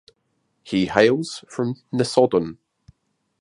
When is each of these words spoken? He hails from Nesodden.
He 0.63 0.87
hails 0.87 1.45
from 1.47 1.75
Nesodden. 1.93 2.57